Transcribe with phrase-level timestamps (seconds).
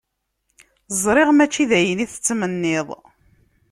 [1.03, 2.87] Ẓriɣ mačči d ayen i tettmenniḍ.